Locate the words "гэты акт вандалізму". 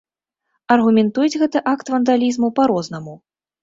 1.43-2.55